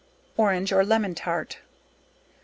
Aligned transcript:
Orange 0.35 0.73
or 0.73 0.83
Lemon 0.83 1.13
Tart. 1.13 1.59